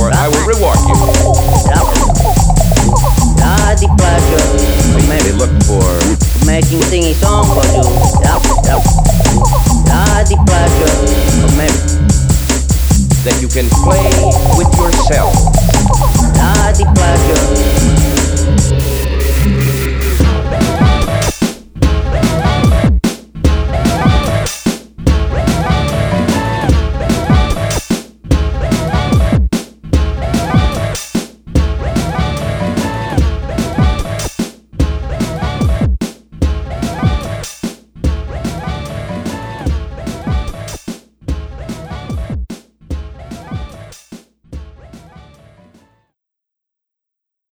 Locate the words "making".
6.46-6.80